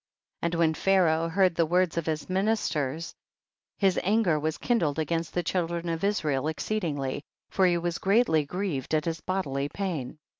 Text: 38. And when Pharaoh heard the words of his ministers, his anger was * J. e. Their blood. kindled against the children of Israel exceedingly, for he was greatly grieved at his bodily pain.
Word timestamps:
38. 0.41 0.45
And 0.47 0.59
when 0.59 0.73
Pharaoh 0.73 1.29
heard 1.29 1.53
the 1.53 1.65
words 1.67 1.95
of 1.95 2.07
his 2.07 2.27
ministers, 2.27 3.13
his 3.77 3.99
anger 4.01 4.39
was 4.39 4.57
* 4.57 4.57
J. 4.57 4.57
e. 4.57 4.57
Their 4.63 4.67
blood. 4.67 4.67
kindled 4.67 4.97
against 4.99 5.33
the 5.35 5.43
children 5.43 5.89
of 5.89 6.03
Israel 6.03 6.47
exceedingly, 6.47 7.21
for 7.51 7.67
he 7.67 7.77
was 7.77 7.99
greatly 7.99 8.43
grieved 8.43 8.95
at 8.95 9.05
his 9.05 9.21
bodily 9.21 9.69
pain. 9.69 10.17